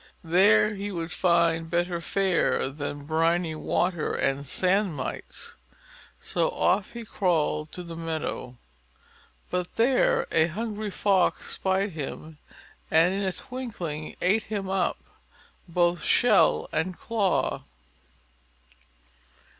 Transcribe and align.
There 0.23 0.73
he 0.73 0.91
would 0.91 1.11
find 1.11 1.69
better 1.69 2.01
fare 2.01 2.69
than 2.71 3.05
briny 3.05 3.53
water 3.53 4.15
and 4.15 4.47
sand 4.47 4.95
mites. 4.95 5.53
So 6.19 6.49
off 6.49 6.93
he 6.93 7.05
crawled 7.05 7.71
to 7.73 7.83
the 7.83 7.95
meadow. 7.95 8.57
But 9.51 9.75
there 9.75 10.25
a 10.31 10.47
hungry 10.47 10.89
Fox 10.89 11.51
spied 11.51 11.91
him, 11.91 12.39
and 12.89 13.13
in 13.13 13.21
a 13.21 13.31
twinkling, 13.31 14.15
ate 14.23 14.45
him 14.49 14.71
up, 14.71 14.97
both 15.67 16.01
shell 16.01 16.67
and 16.71 16.97
claw. 16.97 17.61